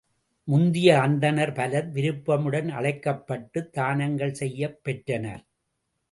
[0.47, 5.43] முதிய அந்தணர் பலர் விருப்பமுடன் அழைக்கப்பட்டுத் தானங்கள் செய்யப் பெற்றனர்.